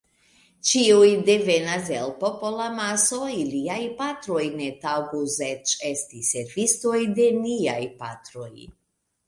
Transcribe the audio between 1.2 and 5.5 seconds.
devenas el popolamaso, iliaj patroj ne taŭgus